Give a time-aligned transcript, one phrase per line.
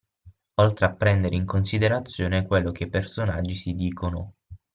[0.55, 4.33] Oltre a prendere in considerazione quello che i personaggi si dicono